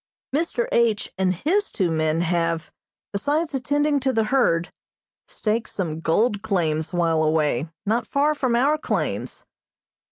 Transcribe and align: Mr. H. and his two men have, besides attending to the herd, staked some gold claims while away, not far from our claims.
Mr. 0.35 0.67
H. 0.71 1.13
and 1.19 1.35
his 1.35 1.69
two 1.69 1.91
men 1.91 2.21
have, 2.21 2.71
besides 3.13 3.53
attending 3.53 3.99
to 3.99 4.11
the 4.11 4.23
herd, 4.23 4.71
staked 5.27 5.69
some 5.69 5.99
gold 5.99 6.41
claims 6.41 6.91
while 6.91 7.21
away, 7.21 7.69
not 7.85 8.07
far 8.07 8.33
from 8.33 8.55
our 8.55 8.79
claims. 8.79 9.45